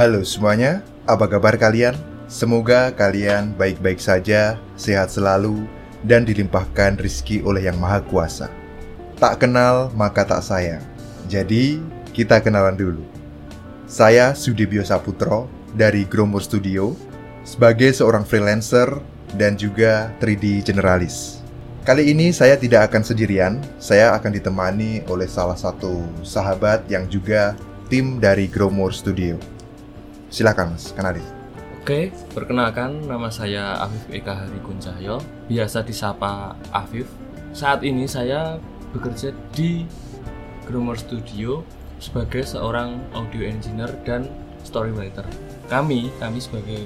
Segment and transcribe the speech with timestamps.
[0.00, 1.92] Halo semuanya, apa kabar kalian?
[2.24, 5.68] Semoga kalian baik-baik saja, sehat selalu,
[6.08, 8.48] dan dilimpahkan rizki oleh Yang Maha Kuasa.
[9.20, 10.80] Tak kenal maka tak sayang.
[11.28, 11.84] Jadi,
[12.16, 13.04] kita kenalan dulu.
[13.84, 16.96] Saya Sudibyo Saputro dari Gromor Studio
[17.44, 18.88] sebagai seorang freelancer
[19.36, 21.44] dan juga 3D generalis.
[21.84, 27.52] Kali ini saya tidak akan sendirian, saya akan ditemani oleh salah satu sahabat yang juga
[27.92, 29.59] tim dari Gromor Studio.
[30.30, 31.26] Silakan Mas, kenalin.
[31.82, 35.18] Oke, perkenalkan nama saya Afif Eka Hari Kuncahyo,
[35.50, 37.10] biasa disapa Afif.
[37.50, 38.62] Saat ini saya
[38.94, 39.90] bekerja di
[40.70, 41.66] Gromor Studio
[41.98, 44.30] sebagai seorang audio engineer dan
[44.62, 45.26] storywriter.
[45.66, 46.78] Kami, kami sebagai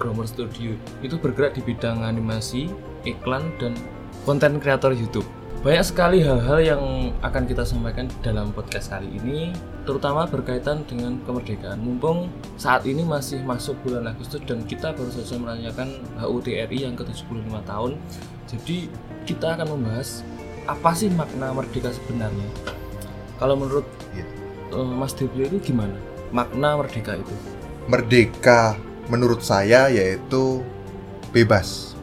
[0.00, 0.72] Gromor Studio
[1.04, 2.72] itu bergerak di bidang animasi,
[3.04, 3.76] iklan, dan
[4.24, 5.28] konten kreator YouTube.
[5.66, 6.82] Banyak sekali hal-hal yang
[7.26, 9.50] akan kita sampaikan dalam podcast kali ini,
[9.82, 11.82] terutama berkaitan dengan kemerdekaan.
[11.82, 16.94] Mumpung saat ini masih masuk bulan Agustus dan kita baru saja merayakan HUT RI yang
[16.94, 17.98] ke-75 tahun.
[18.46, 18.86] Jadi
[19.26, 20.22] kita akan membahas
[20.70, 22.46] apa sih makna merdeka sebenarnya.
[23.42, 24.22] Kalau menurut Iya.
[24.70, 25.98] eh, Mas Dibli itu gimana?
[26.30, 27.34] Makna merdeka itu?
[27.90, 28.78] Merdeka
[29.10, 30.62] menurut saya yaitu
[31.34, 31.98] bebas.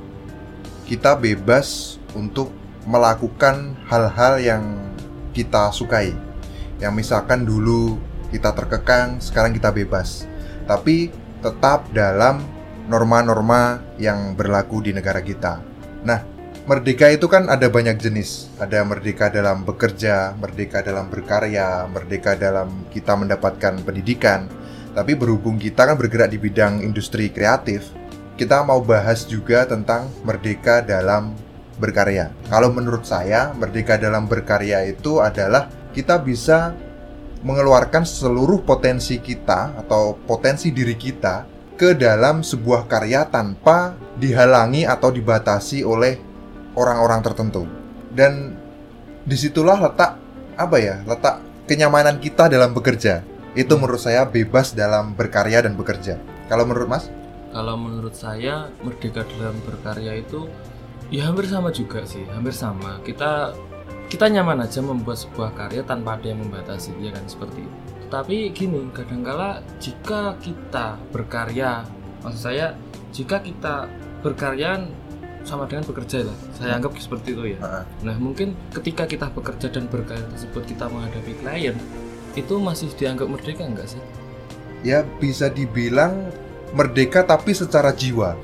[0.83, 4.63] Kita bebas untuk melakukan hal-hal yang
[5.31, 6.13] kita sukai.
[6.79, 7.97] Yang misalkan dulu
[8.29, 10.25] kita terkekang, sekarang kita bebas.
[10.65, 11.11] Tapi
[11.43, 12.43] tetap dalam
[12.87, 15.63] norma-norma yang berlaku di negara kita.
[16.03, 16.23] Nah,
[16.67, 18.51] merdeka itu kan ada banyak jenis.
[18.59, 24.47] Ada merdeka dalam bekerja, merdeka dalam berkarya, merdeka dalam kita mendapatkan pendidikan.
[24.93, 27.89] Tapi berhubung kita kan bergerak di bidang industri kreatif,
[28.37, 31.33] kita mau bahas juga tentang merdeka dalam
[31.77, 32.33] berkarya.
[32.49, 36.73] Kalau menurut saya, merdeka dalam berkarya itu adalah kita bisa
[37.43, 45.11] mengeluarkan seluruh potensi kita atau potensi diri kita ke dalam sebuah karya tanpa dihalangi atau
[45.11, 46.15] dibatasi oleh
[46.79, 47.67] orang-orang tertentu.
[48.13, 48.55] Dan
[49.27, 50.15] di situlah letak
[50.55, 51.01] apa ya?
[51.03, 53.25] Letak kenyamanan kita dalam bekerja.
[53.53, 56.17] Itu menurut saya bebas dalam berkarya dan bekerja.
[56.49, 57.05] Kalau menurut Mas?
[57.53, 60.49] Kalau menurut saya merdeka dalam berkarya itu
[61.09, 62.99] ya hampir sama juga sih, hampir sama.
[63.03, 63.55] Kita
[64.07, 67.77] kita nyaman aja membuat sebuah karya tanpa ada yang membatasi, ya kan seperti itu.
[68.13, 71.81] Tapi gini, kadangkala jika kita berkarya,
[72.21, 72.77] maksud saya
[73.09, 73.89] jika kita
[74.21, 74.85] berkarya
[75.41, 76.37] sama dengan bekerja lah.
[76.55, 77.83] Saya anggap seperti itu ya.
[78.05, 81.75] Nah, mungkin ketika kita bekerja dan berkarya tersebut kita menghadapi klien,
[82.37, 84.01] itu masih dianggap merdeka enggak sih?
[84.83, 86.29] ya bisa dibilang
[86.75, 88.35] merdeka tapi secara jiwa.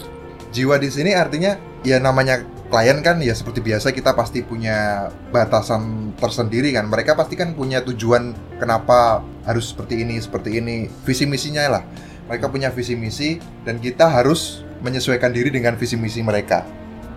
[0.49, 6.13] Jiwa di sini artinya ya namanya klien kan ya seperti biasa kita pasti punya batasan
[6.15, 6.85] tersendiri kan.
[6.87, 11.83] Mereka pasti kan punya tujuan kenapa harus seperti ini, seperti ini, visi misinya lah.
[12.29, 16.63] Mereka punya visi misi dan kita harus menyesuaikan diri dengan visi misi mereka.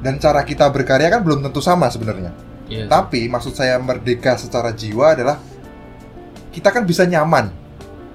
[0.03, 2.33] Dan cara kita berkarya kan belum tentu sama sebenarnya.
[2.67, 2.89] Iya.
[2.89, 5.37] Tapi maksud saya merdeka secara jiwa adalah
[6.51, 7.53] kita kan bisa nyaman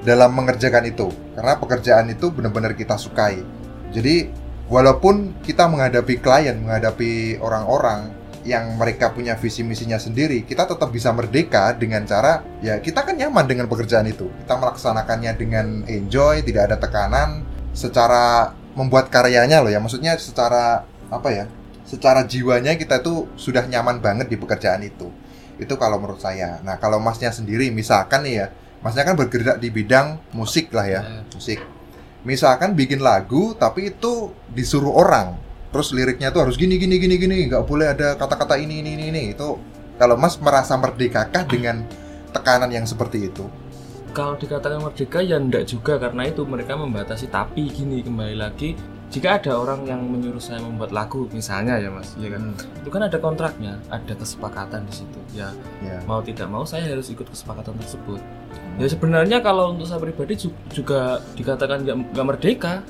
[0.01, 3.45] dalam mengerjakan itu karena pekerjaan itu benar-benar kita sukai.
[3.93, 8.13] Jadi walaupun kita menghadapi klien, menghadapi orang-orang
[8.47, 13.19] yang mereka punya visi misinya sendiri, kita tetap bisa merdeka dengan cara ya kita kan
[13.19, 14.31] nyaman dengan pekerjaan itu.
[14.43, 17.43] Kita melaksanakannya dengan enjoy, tidak ada tekanan
[17.75, 19.83] secara membuat karyanya loh ya.
[19.83, 21.45] Maksudnya secara apa ya?
[21.83, 25.11] Secara jiwanya kita tuh sudah nyaman banget di pekerjaan itu.
[25.59, 26.59] Itu kalau menurut saya.
[26.61, 28.47] Nah, kalau Masnya sendiri misalkan nih ya,
[28.83, 31.59] Masnya kan bergerak di bidang musik lah ya, Eh, musik.
[32.27, 35.39] Misalkan bikin lagu tapi itu disuruh orang,
[35.71, 39.05] terus liriknya tuh harus gini gini gini gini, nggak boleh ada kata-kata ini ini ini
[39.15, 39.23] ini.
[39.31, 39.55] Itu
[39.95, 41.87] kalau Mas merasa merdekakah dengan
[42.35, 43.47] tekanan yang seperti itu?
[44.17, 46.01] kalau dikatakan merdeka ya enggak juga.
[46.01, 48.73] Karena itu mereka membatasi tapi gini kembali lagi.
[49.13, 52.49] Jika ada orang yang menyuruh saya membuat lagu misalnya ya mas ya kan?
[52.81, 55.19] Itu kan ada kontraknya ada kesepakatan di situ.
[55.37, 55.53] Ya
[55.85, 56.01] Ya.
[56.09, 58.19] mau tidak mau saya harus ikut kesepakatan tersebut
[58.77, 60.99] ya sebenarnya kalau untuk saya pribadi ju- juga
[61.33, 61.81] dikatakan
[62.13, 62.81] nggak merdeka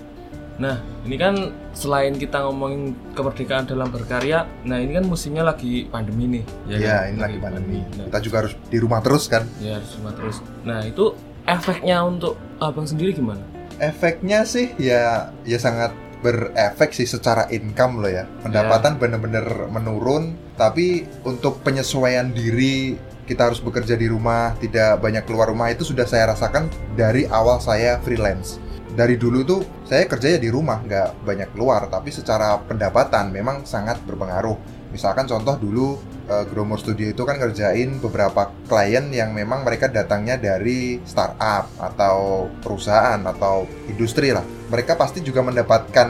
[0.58, 0.74] nah
[1.06, 1.34] ini kan
[1.72, 7.14] selain kita ngomongin kemerdekaan dalam berkarya nah ini kan musimnya lagi pandemi nih Ya, kan?
[7.14, 7.78] ini lagi pandemi.
[7.94, 9.46] Nah, Kita juga harus di rumah terus kan.
[9.58, 11.14] ya harus cuma terus nah itu
[11.46, 13.46] efeknya untuk abang sendiri gimana
[13.78, 18.26] Efeknya sih ya ya sangat berefek sih secara income loh ya.
[18.42, 22.98] Pendapatan bener-bener menurun, tapi untuk penyesuaian diri
[23.28, 27.60] kita harus bekerja di rumah, tidak banyak keluar rumah itu sudah saya rasakan dari awal
[27.60, 28.58] saya freelance.
[28.96, 34.00] Dari dulu tuh saya kerjanya di rumah, nggak banyak keluar, tapi secara pendapatan memang sangat
[34.08, 34.58] berpengaruh.
[34.90, 36.00] Misalkan contoh dulu
[36.32, 42.48] uh, Gromor Studio itu kan ngerjain beberapa klien yang memang mereka datangnya dari startup atau
[42.64, 44.42] perusahaan atau industri lah.
[44.72, 46.10] Mereka pasti juga mendapatkan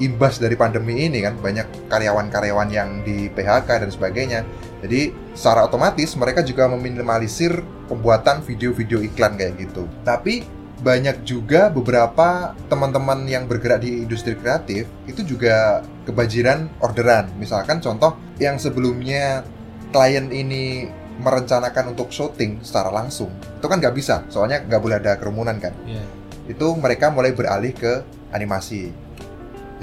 [0.00, 4.40] imbas dari pandemi ini kan banyak karyawan-karyawan yang di PHK dan sebagainya.
[4.80, 9.84] Jadi secara otomatis mereka juga meminimalisir pembuatan video-video iklan kayak gitu.
[10.04, 17.28] Tapi banyak juga beberapa teman-teman yang bergerak di industri kreatif itu juga kebajiran orderan.
[17.36, 19.44] Misalkan contoh yang sebelumnya
[19.92, 20.88] klien ini
[21.20, 23.28] merencanakan untuk syuting secara langsung,
[23.60, 25.76] itu kan nggak bisa, soalnya nggak boleh ada kerumunan kan.
[25.84, 26.08] Yeah.
[26.48, 28.00] Itu mereka mulai beralih ke
[28.32, 28.88] animasi.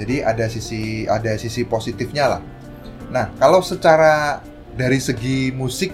[0.02, 2.42] Jadi ada sisi ada sisi positifnya lah.
[3.14, 4.42] Nah kalau secara
[4.78, 5.90] dari segi musik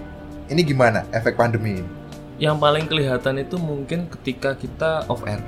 [0.52, 2.04] ini gimana efek pandemi ini?
[2.42, 5.38] yang paling kelihatan itu mungkin ketika kita off air.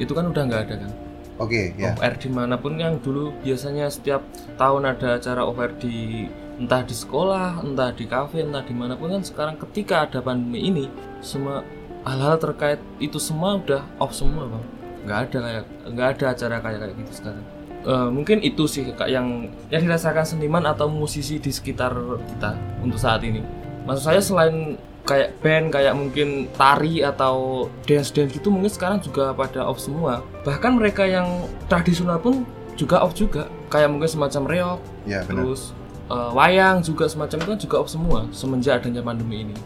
[0.00, 0.92] Itu kan udah nggak ada kan?
[1.40, 1.92] Oke okay, ya.
[1.92, 4.24] Off air di mana pun yang dulu biasanya setiap
[4.56, 6.24] tahun ada acara off air di
[6.60, 10.64] entah di sekolah entah di kafe entah di mana pun kan sekarang ketika ada pandemi
[10.64, 10.84] ini
[11.20, 11.64] semua
[12.04, 14.64] hal-hal terkait itu semua udah off semua bang.
[15.04, 17.44] Nggak ada kayak nggak ada acara kayak kayak gitu sekarang
[17.86, 21.92] uh, mungkin itu sih kak yang yang dirasakan seniman atau musisi di sekitar
[22.34, 23.40] kita untuk saat ini.
[23.88, 24.76] Maksud saya selain
[25.08, 30.20] kayak band kayak mungkin tari atau dance dance gitu mungkin sekarang juga pada off semua.
[30.44, 32.44] Bahkan mereka yang tradisional pun
[32.76, 33.48] juga off juga.
[33.70, 35.70] Kayak mungkin semacam reok ya, terus
[36.10, 39.56] uh, wayang juga semacam itu kan juga off semua semenjak adanya pandemi ini.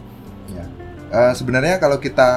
[0.53, 0.65] Ya.
[1.09, 2.29] uh, sebenarnya kalau kita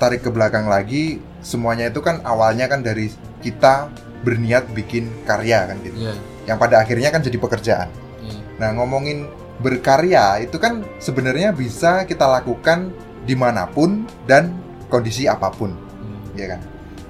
[0.00, 3.12] tarik ke belakang lagi semuanya itu kan awalnya kan dari
[3.44, 3.92] kita
[4.26, 6.14] berniat bikin karya kan gitu ya.
[6.48, 7.88] yang pada akhirnya kan jadi pekerjaan
[8.22, 8.34] ya.
[8.58, 12.94] nah ngomongin berkarya itu kan sebenarnya bisa kita lakukan
[13.26, 14.54] di mana pun dan
[14.88, 16.38] kondisi apa pun, hmm.
[16.38, 16.60] ya kan?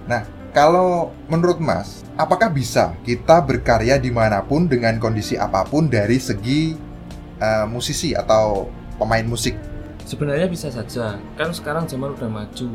[0.08, 5.86] Nah, kalau menurut Mas, apakah bisa kita berkarya di mana pun dengan kondisi apa pun
[5.86, 6.74] dari segi
[7.38, 8.66] uh, musisi atau
[8.98, 9.54] pemain musik?
[10.08, 12.72] Sebenarnya bisa saja, kan sekarang zaman udah maju,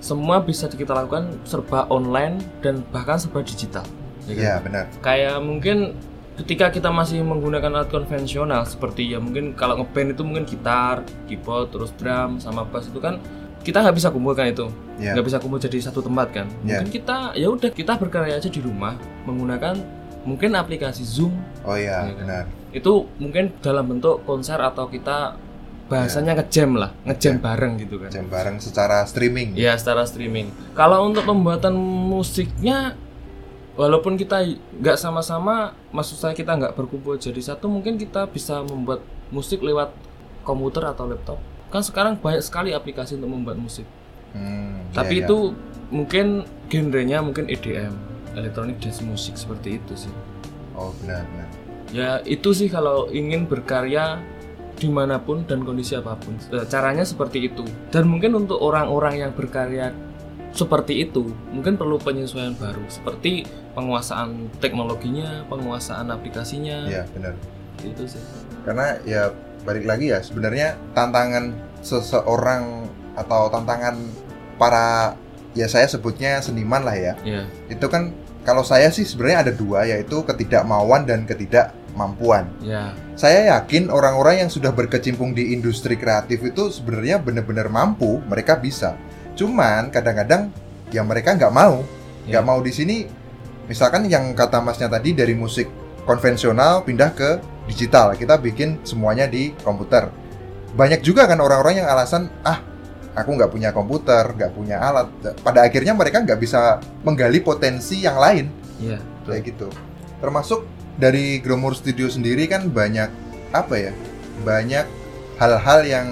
[0.00, 3.84] semua bisa kita lakukan serba online dan bahkan serba digital.
[4.24, 4.42] Ya, kan?
[4.42, 4.84] ya benar.
[5.04, 5.94] Kayak mungkin
[6.40, 11.68] ketika kita masih menggunakan alat konvensional seperti ya mungkin kalau ngeband itu mungkin gitar, keyboard,
[11.68, 13.20] terus drum sama bass itu kan
[13.60, 14.66] kita nggak bisa kumpulkan itu
[14.96, 15.12] yeah.
[15.12, 16.80] nggak bisa kumpul jadi satu tempat kan yeah.
[16.80, 18.96] mungkin kita ya udah kita berkarya aja di rumah
[19.28, 19.76] menggunakan
[20.24, 22.16] mungkin aplikasi Zoom oh iya ya, kan?
[22.16, 25.36] benar itu mungkin dalam bentuk konser atau kita
[25.90, 27.42] bahasanya ngejam lah ngejam yeah.
[27.42, 28.08] bareng gitu kan.
[28.14, 29.58] Ngejam bareng secara streaming.
[29.58, 30.54] Ya secara streaming.
[30.78, 31.74] Kalau untuk pembuatan
[32.06, 32.94] musiknya
[33.74, 34.46] walaupun kita
[34.78, 39.02] nggak sama-sama maksud saya kita nggak berkumpul jadi satu mungkin kita bisa membuat
[39.34, 39.90] musik lewat
[40.46, 41.38] komputer atau laptop.
[41.74, 43.86] Kan sekarang banyak sekali aplikasi untuk membuat musik.
[44.30, 45.58] Hmm, tapi iya, itu iya.
[45.90, 46.26] mungkin
[46.70, 47.90] genrenya mungkin EDM
[48.38, 50.14] elektronik dance musik seperti itu sih.
[50.78, 51.48] Oh benar benar.
[51.90, 54.22] Ya itu sih kalau ingin berkarya
[54.80, 56.40] di mana pun dan kondisi apa pun.
[56.40, 57.68] Eh, caranya seperti itu.
[57.92, 59.92] Dan mungkin untuk orang-orang yang berkarya
[60.50, 62.82] seperti itu mungkin perlu penyesuaian baru.
[62.88, 63.44] Seperti
[63.76, 66.88] penguasaan teknologinya penguasaan aplikasinya.
[66.88, 67.36] Ya benar.
[67.84, 68.24] Itu sih.
[68.64, 69.30] Karena ya
[69.62, 71.52] balik lagi ya sebenarnya tantangan
[71.84, 74.00] seseorang atau tantangan
[74.56, 75.12] para
[75.52, 77.14] ya saya sebutnya seniman lah ya.
[77.22, 77.44] Yeah.
[77.68, 81.28] itu kan kalau saya sih sebenarnya ada dua yaitu ketidakmauan dan
[81.90, 82.44] ketidakmampuan.
[82.62, 82.94] Yeah.
[83.18, 88.96] Saya yakin orang-orang yang sudah berkecimpung di industri kreatif itu sebenarnya benar-benar mampu, mereka bisa.
[89.34, 90.54] Cuman kadang-kadang
[90.94, 91.82] ya mereka nggak mau,
[92.30, 92.46] nggak yeah.
[92.46, 92.96] mau di sini.
[93.68, 95.70] Misalkan yang kata masnya tadi dari musik
[96.02, 97.38] konvensional pindah ke
[97.70, 100.10] digital, kita bikin semuanya di komputer.
[100.74, 102.58] Banyak juga kan orang-orang yang alasan ah
[103.14, 105.06] aku nggak punya komputer, nggak punya alat.
[105.42, 108.50] Pada akhirnya mereka nggak bisa menggali potensi yang lain.
[108.82, 108.98] Iya.
[109.22, 109.68] Kayak gitu.
[110.18, 110.66] Termasuk
[111.00, 113.08] dari Gromur Studio sendiri kan banyak
[113.56, 113.92] apa ya?
[114.44, 114.86] Banyak
[115.40, 116.08] hal-hal yang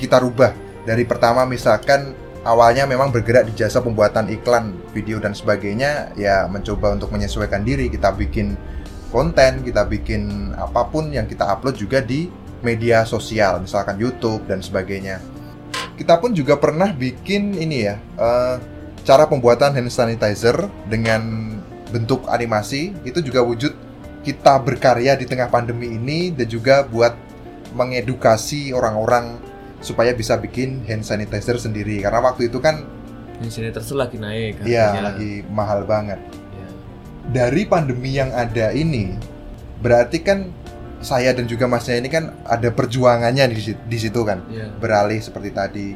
[0.00, 0.56] kita rubah.
[0.88, 2.16] Dari pertama misalkan
[2.48, 7.92] awalnya memang bergerak di jasa pembuatan iklan, video dan sebagainya, ya mencoba untuk menyesuaikan diri,
[7.92, 8.56] kita bikin
[9.12, 12.28] konten, kita bikin apa pun yang kita upload juga di
[12.64, 15.20] media sosial, misalkan YouTube dan sebagainya.
[15.94, 18.56] Kita pun juga pernah bikin ini ya, uh,
[19.04, 20.56] cara pembuatan hand sanitizer
[20.88, 21.54] dengan
[21.92, 23.70] bentuk animasi itu juga wujud
[24.24, 27.12] kita berkarya di tengah pandemi ini dan juga buat
[27.76, 29.36] mengedukasi orang-orang
[29.84, 32.00] supaya bisa bikin hand sanitizer sendiri.
[32.00, 32.80] Karena waktu itu kan
[33.38, 36.16] hand sanitizer lagi naik iya lagi mahal banget.
[36.56, 36.66] Ya.
[37.28, 39.12] dari pandemi yang ada ini
[39.84, 40.48] berarti kan
[41.04, 44.40] saya dan juga masnya ini kan ada perjuangannya di, di situ kan?
[44.48, 44.72] Ya.
[44.80, 45.88] beralih seperti tadi.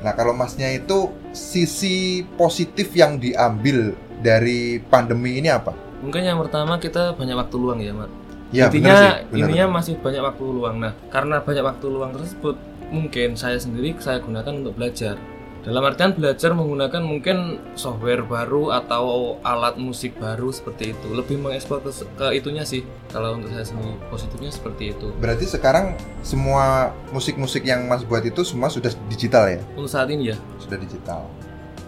[0.00, 3.92] Nah kalau masnya itu sisi positif yang diambil
[4.24, 8.10] dari pandemi ini apa mungkin yang pertama kita banyak waktu luang ya mat.
[8.54, 9.38] Ya, intinya bener sih, bener.
[9.42, 10.76] intinya masih banyak waktu luang.
[10.78, 12.56] Nah karena banyak waktu luang tersebut
[12.94, 15.18] mungkin saya sendiri saya gunakan untuk belajar.
[15.66, 21.10] Dalam artian belajar menggunakan mungkin software baru atau alat musik baru seperti itu.
[21.10, 23.98] Lebih mengekspor ke, ke itunya sih kalau untuk saya sendiri.
[24.06, 25.10] Positifnya seperti itu.
[25.18, 29.60] Berarti sekarang semua musik-musik yang Mas buat itu semua sudah digital ya?
[29.74, 30.38] untuk saat ini ya.
[30.62, 31.26] Sudah digital.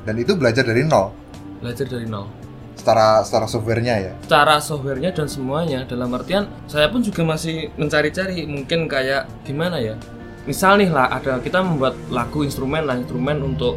[0.03, 1.15] Dan itu belajar dari nol?
[1.63, 2.48] Belajar dari nol
[2.79, 4.13] secara secara softwarenya ya.
[4.31, 9.99] cara softwarenya dan semuanya dalam artian saya pun juga masih mencari-cari mungkin kayak gimana ya.
[10.47, 13.77] Misal nih lah ada kita membuat lagu instrumen lah instrumen untuk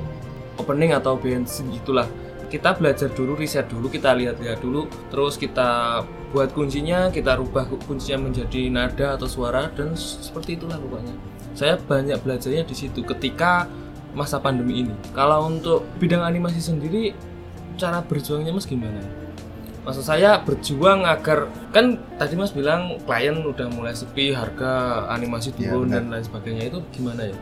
[0.55, 2.05] opening atau bensin gitulah
[2.51, 6.03] kita belajar dulu riset dulu kita lihat-lihat dulu terus kita
[6.35, 11.15] buat kuncinya kita rubah kuncinya menjadi nada atau suara dan seperti itulah pokoknya.
[11.55, 13.67] Saya banyak belajarnya di situ ketika
[14.11, 14.95] masa pandemi ini.
[15.15, 17.15] Kalau untuk bidang animasi sendiri
[17.77, 18.99] cara berjuangnya mas gimana
[19.81, 25.73] maksud saya berjuang agar kan tadi mas bilang klien udah mulai sepi harga animasi Iya,
[25.73, 25.95] turun benar.
[25.97, 27.37] dan lain sebagainya itu gimana ya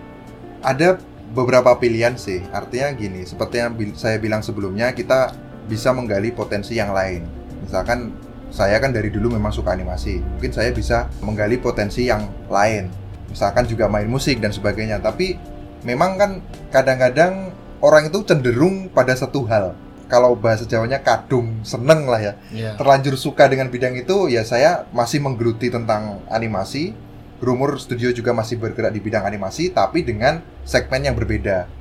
[0.60, 1.00] Ada
[1.32, 2.44] beberapa pilihan sih.
[2.52, 5.32] Artinya gini, seperti yang saya bilang sebelumnya, kita
[5.72, 7.24] bisa menggali potensi yang lain.
[7.64, 8.12] Misalkan
[8.50, 10.20] saya kan dari dulu memang suka animasi.
[10.20, 12.92] Mungkin saya bisa menggali potensi yang lain.
[13.32, 15.00] Misalkan juga main musik dan sebagainya.
[15.00, 15.38] Tapi
[15.86, 16.32] memang kan
[16.74, 19.78] kadang-kadang orang itu cenderung pada satu hal.
[20.10, 22.34] Kalau bahasa Jawanya kadung, seneng lah ya.
[22.50, 26.98] ya terlanjur suka dengan bidang itu ya saya masih menggeluti tentang animasi.
[27.40, 31.72] Grumur Studio juga masih bergerak di bidang animasi tapi dengan segmen yang berbeda.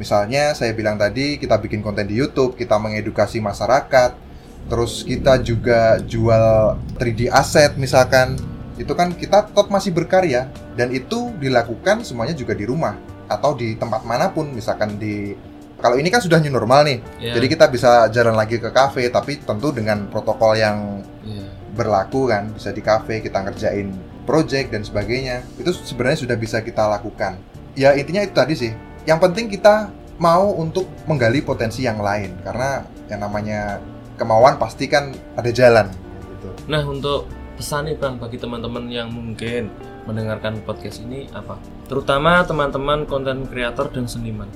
[0.00, 4.18] Misalnya saya bilang tadi kita bikin konten di YouTube kita mengedukasi masyarakat
[4.66, 8.34] terus kita juga jual 3D aset misalkan.
[8.76, 13.74] Itu kan kita tetap masih berkarya dan itu dilakukan semuanya juga di rumah atau di
[13.74, 15.32] tempat mana pun misalkan di
[15.76, 16.98] kalau ini kan sudah new normal nih.
[17.20, 21.44] Ya, jadi kita bisa jalan lagi ke kafe tapi tentu dengan protokol yang ya.
[21.76, 22.48] berlaku kan.
[22.56, 23.92] Bisa di kafe kita ngerjain
[24.24, 25.44] project dan sebagainya.
[25.60, 27.36] Itu sebenarnya sudah bisa kita lakukan.
[27.76, 28.72] Ya intinya itu tadi sih.
[29.04, 32.40] Yang penting kita mau untuk menggali potensi yang lain.
[32.40, 32.80] Karena
[33.12, 33.76] yang namanya
[34.16, 35.86] kemauan pasti kan ada jalan
[36.24, 36.48] gitu.
[36.66, 39.68] nah untuk pesan nih bang bagi teman-teman yang mungkin
[40.08, 41.60] mendengarkan podcast ini apa?
[41.86, 44.48] Terutama teman-teman konten kreator dan seniman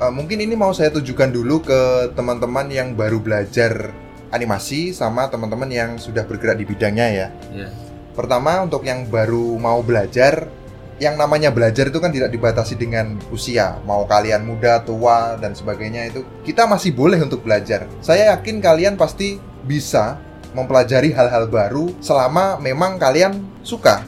[0.00, 3.92] Eh, mungkin ini mau saya tujukan dulu ke teman-teman yang baru belajar
[4.32, 7.68] animasi sama teman-teman yang sudah bergerak di bidangnya ya ya
[8.16, 10.48] Pertama untuk yang baru mau belajar,
[10.96, 16.08] yang namanya belajar itu kan tidak dibatasi dengan usia, mau kalian muda, tua dan sebagainya
[16.08, 17.84] itu kita masih boleh untuk belajar.
[18.00, 19.36] Saya yakin kalian pasti
[19.68, 20.16] bisa
[20.56, 24.02] mempelajari hal-hal baru selama memang kalian suka.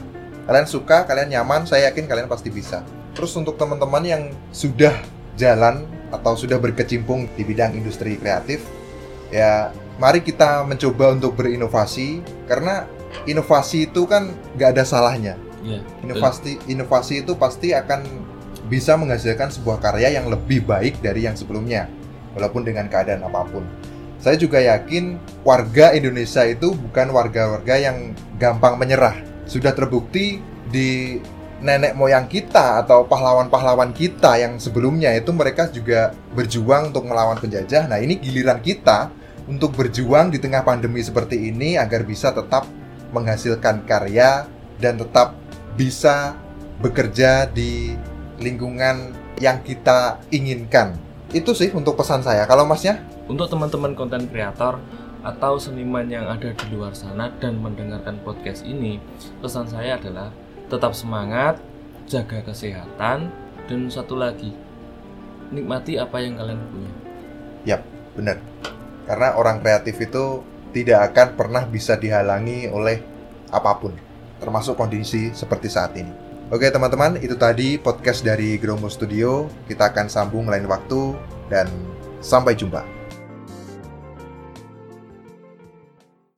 [0.49, 2.83] Kalian suka, kalian nyaman, saya yakin kalian pasti bisa.
[3.15, 4.93] Terus untuk teman-teman yang sudah
[5.39, 8.61] jalan atau sudah berkecimpung di bidang industri kreatif,
[9.33, 12.85] ya mari kita mencoba untuk berinovasi karena
[13.25, 15.35] inovasi itu kan nggak ada salahnya.
[15.63, 18.03] ya Inovasi inovasi itu pasti akan
[18.67, 21.89] bisa menghasilkan sebuah karya yang lebih baik dari yang sebelumnya,
[22.37, 23.65] walaupun dengan keadaan apa pun.
[24.23, 29.19] Saya juga yakin warga Indonesia itu bukan warga-warga yang gampang menyerah.
[29.43, 30.39] Sudah terbukti
[30.71, 31.19] di
[31.63, 37.87] nenek moyang kita atau pahlawan-pahlawan kita yang sebelumnya itu mereka juga berjuang untuk melawan penjajah.
[37.87, 39.07] Nah, ini giliran kita
[39.47, 42.67] untuk berjuang di tengah pandemi seperti ini agar bisa tetap
[43.15, 44.43] menghasilkan karya
[44.83, 45.39] dan tetap
[45.79, 46.35] bisa
[46.83, 47.95] bekerja di
[48.43, 50.99] lingkungan yang kita inginkan.
[51.31, 52.43] Itu sih untuk pesan saya.
[52.43, 53.13] Kalau masnya?
[53.27, 54.79] untuk teman-teman konten kreator
[55.23, 58.99] atau seniman yang ada di luar sana dan mendengarkan podcast ini,
[59.39, 60.27] pesan saya adalah
[60.73, 61.61] tetap semangat,
[62.09, 63.29] jaga kesehatan,
[63.69, 64.57] dan satu lagi,
[65.53, 66.93] nikmati apa yang kalian punya.
[68.13, 68.37] Benar.
[69.09, 73.01] Karena orang kreatif itu tidak akan pernah bisa dihalangi oleh
[73.49, 73.93] apa pun,
[74.37, 76.13] termasuk kondisi seperti saat ini.
[76.53, 79.49] Oke teman-teman, itu tadi podcast dari Gromo Studio.
[79.65, 81.17] Kita akan sambung lain waktu
[81.49, 81.65] dan
[82.21, 82.85] sampai jumpa.